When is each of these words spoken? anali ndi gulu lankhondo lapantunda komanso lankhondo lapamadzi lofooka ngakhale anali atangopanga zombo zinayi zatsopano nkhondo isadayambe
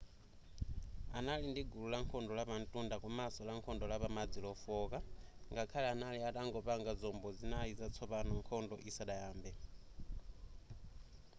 anali 1.17 1.45
ndi 1.49 1.61
gulu 1.71 1.87
lankhondo 1.93 2.31
lapantunda 2.39 2.95
komanso 3.03 3.39
lankhondo 3.49 3.85
lapamadzi 3.91 4.39
lofooka 4.45 4.97
ngakhale 5.51 5.87
anali 5.93 6.19
atangopanga 6.29 6.91
zombo 7.01 7.27
zinayi 7.37 7.71
zatsopano 7.79 8.31
nkhondo 8.39 8.75
isadayambe 8.89 9.51